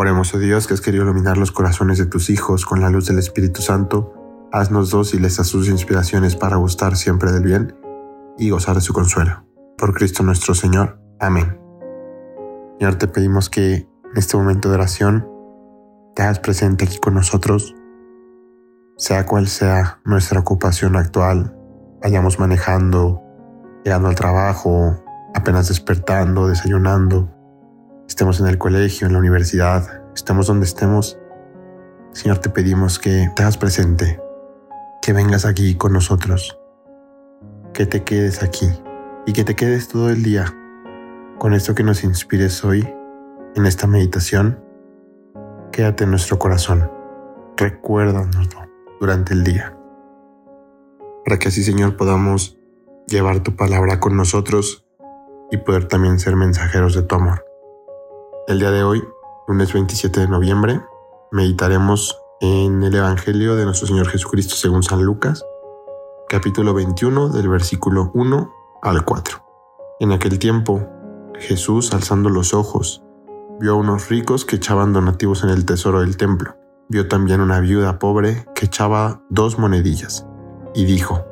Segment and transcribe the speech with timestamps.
[0.00, 3.04] Oremos, oh Dios, que has querido iluminar los corazones de tus hijos con la luz
[3.04, 4.14] del Espíritu Santo.
[4.50, 7.76] Haznos dóciles a sus inspiraciones para gustar siempre del bien
[8.38, 9.44] y gozar de su consuelo.
[9.76, 10.98] Por Cristo nuestro Señor.
[11.18, 11.60] Amén.
[12.78, 15.28] Señor, te pedimos que en este momento de oración
[16.14, 17.74] te hagas presente aquí con nosotros,
[18.96, 21.54] sea cual sea nuestra ocupación actual,
[22.00, 23.20] vayamos manejando,
[23.84, 25.04] llegando al trabajo,
[25.34, 27.28] apenas despertando, desayunando,
[28.10, 31.16] estemos en el colegio, en la universidad, estemos donde estemos,
[32.10, 34.20] Señor, te pedimos que te hagas presente,
[35.00, 36.58] que vengas aquí con nosotros,
[37.72, 38.68] que te quedes aquí
[39.26, 40.52] y que te quedes todo el día
[41.38, 42.80] con esto que nos inspires hoy
[43.54, 44.58] en esta meditación.
[45.70, 46.90] Quédate en nuestro corazón,
[47.56, 49.78] recuérdanoslo durante el día,
[51.24, 52.58] para que así, Señor, podamos
[53.06, 54.84] llevar tu palabra con nosotros
[55.52, 57.49] y poder también ser mensajeros de tu amor.
[58.50, 59.00] El día de hoy,
[59.46, 60.82] lunes 27 de noviembre,
[61.30, 65.44] meditaremos en el Evangelio de nuestro Señor Jesucristo según San Lucas,
[66.28, 69.38] capítulo 21 del versículo 1 al 4.
[70.00, 70.84] En aquel tiempo,
[71.38, 73.04] Jesús, alzando los ojos,
[73.60, 76.56] vio a unos ricos que echaban donativos en el tesoro del templo.
[76.88, 80.26] Vio también una viuda pobre que echaba dos monedillas,
[80.74, 81.24] y dijo,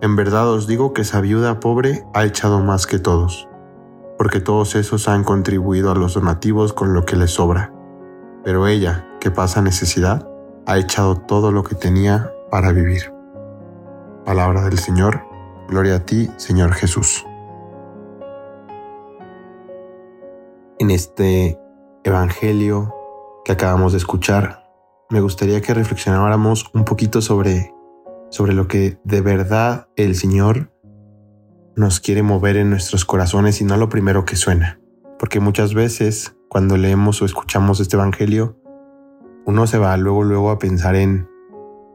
[0.00, 3.48] En verdad os digo que esa viuda pobre ha echado más que todos
[4.18, 7.72] porque todos esos han contribuido a los donativos con lo que les sobra.
[8.42, 10.28] Pero ella, que pasa necesidad,
[10.66, 13.12] ha echado todo lo que tenía para vivir.
[14.26, 15.22] Palabra del Señor,
[15.68, 17.24] gloria a ti, Señor Jesús.
[20.80, 21.58] En este
[22.04, 22.94] Evangelio
[23.44, 24.68] que acabamos de escuchar,
[25.10, 27.72] me gustaría que reflexionáramos un poquito sobre,
[28.30, 30.72] sobre lo que de verdad el Señor
[31.78, 34.80] nos quiere mover en nuestros corazones y no lo primero que suena.
[35.16, 38.58] Porque muchas veces cuando leemos o escuchamos este Evangelio,
[39.46, 41.28] uno se va luego luego a pensar en,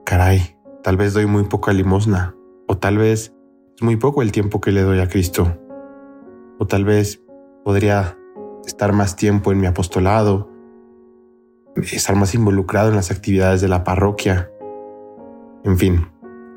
[0.05, 2.33] caray, tal vez doy muy poca limosna,
[2.67, 3.33] o tal vez
[3.75, 5.59] es muy poco el tiempo que le doy a Cristo,
[6.59, 7.22] o tal vez
[7.66, 8.17] podría
[8.66, 10.49] estar más tiempo en mi apostolado,
[11.75, 14.49] estar más involucrado en las actividades de la parroquia.
[15.66, 16.07] En fin,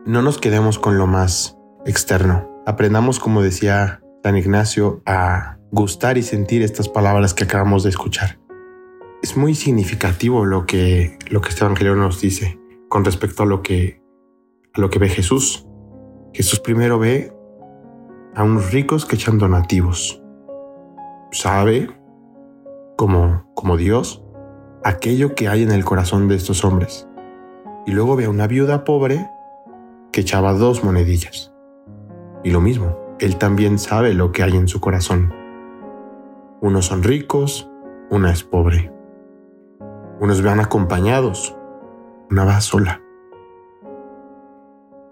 [0.05, 6.23] no nos quedemos con lo más externo aprendamos, como decía San Ignacio, a gustar y
[6.23, 8.39] sentir estas palabras que acabamos de escuchar.
[9.23, 13.63] Es muy significativo lo que, lo que este Evangelio nos dice con respecto a lo
[13.63, 14.03] que,
[14.75, 15.67] lo que ve Jesús.
[16.35, 17.33] Jesús primero ve
[18.35, 20.23] a unos ricos que echan donativos.
[21.33, 21.89] Sabe,
[22.97, 24.23] como, como Dios,
[24.85, 27.09] aquello que hay en el corazón de estos hombres.
[27.87, 29.29] Y luego ve a una viuda pobre
[30.13, 31.56] que echaba dos monedillas.
[32.45, 35.35] Y lo mismo, Él también sabe lo que hay en su corazón.
[36.61, 37.71] Unos son ricos,
[38.11, 38.93] una es pobre.
[40.21, 41.57] Unos van acompañados,
[42.31, 43.03] una va sola.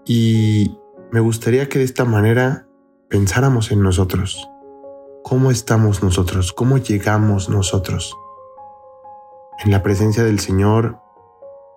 [0.05, 0.77] Y
[1.11, 2.67] me gustaría que de esta manera
[3.09, 4.49] pensáramos en nosotros.
[5.23, 6.53] ¿Cómo estamos nosotros?
[6.53, 8.15] ¿Cómo llegamos nosotros?
[9.63, 10.99] En la presencia del Señor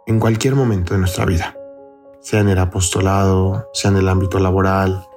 [0.07, 1.55] en cualquier momento de nuestra vida,
[2.21, 5.08] sea en el apostolado, sea en el ámbito laboral,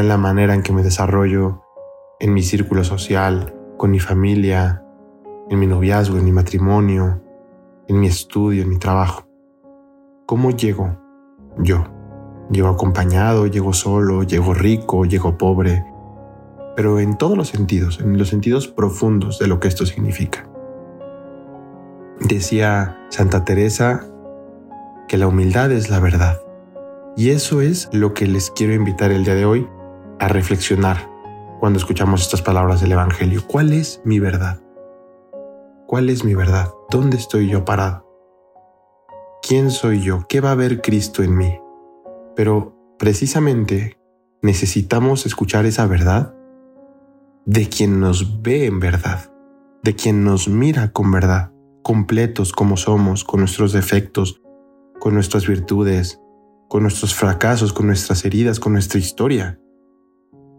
[0.00, 1.62] en la manera en que me desarrollo
[2.20, 4.82] en mi círculo social, con mi familia,
[5.48, 7.22] en mi noviazgo, en mi matrimonio,
[7.86, 9.28] en mi estudio, en mi trabajo.
[10.26, 10.98] ¿Cómo llego
[11.58, 11.84] yo?
[12.50, 13.46] ¿Llego acompañado?
[13.46, 14.22] ¿Llego solo?
[14.22, 15.04] ¿Llego rico?
[15.04, 15.84] ¿Llego pobre?
[16.76, 20.48] Pero en todos los sentidos, en los sentidos profundos de lo que esto significa.
[22.20, 24.06] Decía Santa Teresa
[25.06, 26.40] que la humildad es la verdad.
[27.16, 29.68] Y eso es lo que les quiero invitar el día de hoy
[30.20, 31.10] a reflexionar
[31.60, 33.42] cuando escuchamos estas palabras del Evangelio.
[33.46, 34.60] ¿Cuál es mi verdad?
[35.86, 36.70] ¿Cuál es mi verdad?
[36.90, 38.06] ¿Dónde estoy yo parado?
[39.42, 40.26] ¿Quién soy yo?
[40.28, 41.58] ¿Qué va a ver Cristo en mí?
[42.36, 43.98] Pero precisamente
[44.42, 46.34] necesitamos escuchar esa verdad
[47.44, 49.32] de quien nos ve en verdad,
[49.82, 54.42] de quien nos mira con verdad, completos como somos, con nuestros defectos,
[55.00, 56.20] con nuestras virtudes,
[56.68, 59.58] con nuestros fracasos, con nuestras heridas, con nuestra historia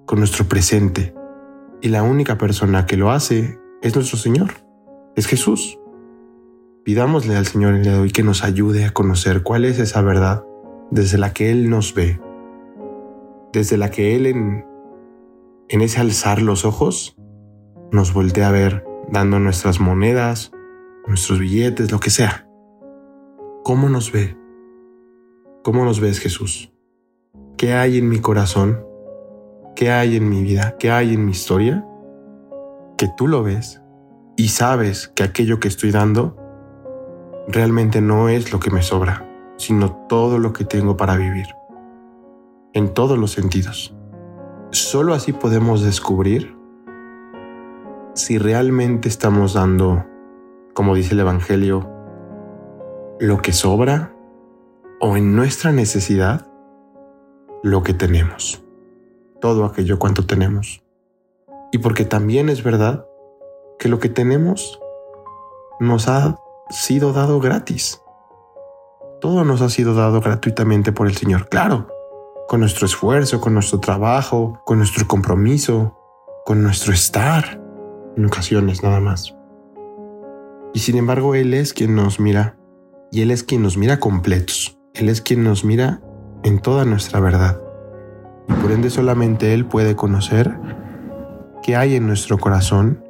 [0.09, 1.13] con nuestro presente.
[1.83, 4.49] Y la única persona que lo hace es nuestro Señor,
[5.15, 5.77] es Jesús.
[6.83, 10.01] Pidámosle al Señor el día de hoy que nos ayude a conocer cuál es esa
[10.01, 10.43] verdad
[10.89, 12.19] desde la que Él nos ve,
[13.53, 14.65] desde la que Él en,
[15.67, 17.15] en ese alzar los ojos
[17.91, 20.51] nos voltea a ver dando nuestras monedas,
[21.05, 22.49] nuestros billetes, lo que sea.
[23.63, 24.35] ¿Cómo nos ve?
[25.63, 26.73] ¿Cómo nos ves Jesús?
[27.57, 28.88] ¿Qué hay en mi corazón?
[29.79, 30.75] ¿Qué hay en mi vida?
[30.77, 31.85] ¿Qué hay en mi historia?
[32.97, 33.81] Que tú lo ves
[34.35, 36.35] y sabes que aquello que estoy dando
[37.47, 41.45] realmente no es lo que me sobra, sino todo lo que tengo para vivir.
[42.73, 43.95] En todos los sentidos.
[44.71, 46.57] Solo así podemos descubrir
[48.15, 50.05] si realmente estamos dando,
[50.73, 51.89] como dice el Evangelio,
[53.21, 54.13] lo que sobra
[54.99, 56.51] o en nuestra necesidad
[57.63, 58.61] lo que tenemos,
[59.39, 60.83] todo aquello cuanto tenemos.
[61.71, 63.05] Y porque también es verdad
[63.77, 64.79] que lo que tenemos
[65.79, 66.37] nos ha
[66.69, 68.01] sido dado gratis.
[69.21, 71.87] Todo nos ha sido dado gratuitamente por el Señor, claro,
[72.47, 75.97] con nuestro esfuerzo, con nuestro trabajo, con nuestro compromiso,
[76.45, 77.61] con nuestro estar,
[78.15, 79.35] en ocasiones nada más.
[80.73, 82.57] Y sin embargo, Él es quien nos mira,
[83.11, 86.01] y Él es quien nos mira completos, Él es quien nos mira
[86.43, 87.61] en toda nuestra verdad.
[88.61, 90.57] Por ende solamente Él puede conocer
[91.61, 93.03] qué hay en nuestro corazón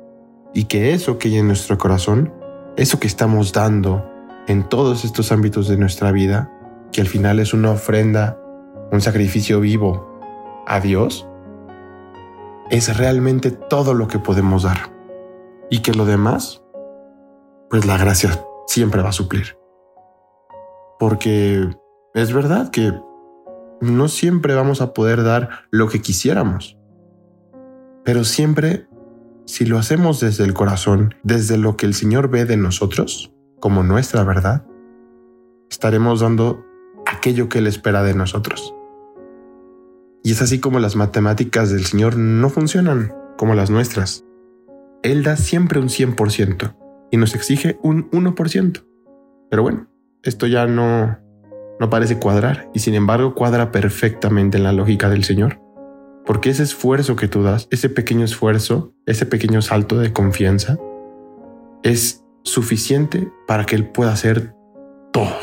[0.53, 2.33] y que eso que hay en nuestro corazón,
[2.77, 4.05] eso que estamos dando
[4.47, 6.51] en todos estos ámbitos de nuestra vida,
[6.91, 8.39] que al final es una ofrenda,
[8.91, 10.19] un sacrificio vivo
[10.65, 11.27] a Dios,
[12.69, 14.91] es realmente todo lo que podemos dar.
[15.69, 16.63] Y que lo demás,
[17.69, 19.57] pues la gracia siempre va a suplir.
[20.97, 21.69] Porque
[22.13, 22.93] es verdad que
[23.81, 26.77] no siempre vamos a poder dar lo que quisiéramos.
[28.03, 28.87] Pero siempre,
[29.45, 33.83] si lo hacemos desde el corazón, desde lo que el Señor ve de nosotros, como
[33.83, 34.65] nuestra verdad,
[35.69, 36.65] estaremos dando
[37.05, 38.73] aquello que Él espera de nosotros.
[40.23, 44.25] Y es así como las matemáticas del Señor no funcionan como las nuestras.
[45.01, 46.75] Él da siempre un 100%
[47.11, 48.83] y nos exige un 1%.
[49.49, 49.87] Pero bueno,
[50.23, 51.17] esto ya no,
[51.79, 55.61] no parece cuadrar y sin embargo cuadra perfectamente en la lógica del Señor.
[56.25, 60.77] Porque ese esfuerzo que tú das, ese pequeño esfuerzo, ese pequeño salto de confianza,
[61.81, 64.53] es suficiente para que Él pueda hacer
[65.11, 65.35] todo.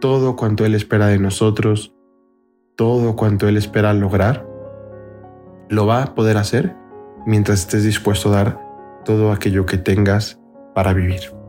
[0.00, 1.94] Todo cuanto Él espera de nosotros,
[2.76, 4.46] todo cuanto Él espera lograr,
[5.68, 6.76] lo va a poder hacer
[7.26, 8.60] mientras estés dispuesto a dar
[9.04, 10.38] todo aquello que tengas
[10.74, 11.41] para vivir.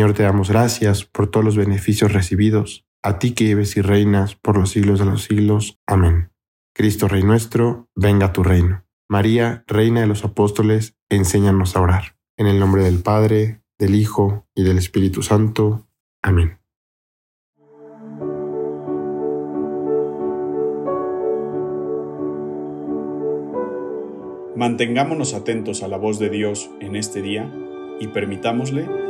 [0.00, 4.34] Señor, te damos gracias por todos los beneficios recibidos, a ti que vives y reinas
[4.34, 5.78] por los siglos de los siglos.
[5.86, 6.32] Amén.
[6.74, 8.86] Cristo Rey nuestro, venga a tu reino.
[9.10, 12.16] María, Reina de los Apóstoles, enséñanos a orar.
[12.38, 15.86] En el nombre del Padre, del Hijo y del Espíritu Santo.
[16.22, 16.58] Amén.
[24.56, 27.52] Mantengámonos atentos a la voz de Dios en este día
[28.00, 29.09] y permitámosle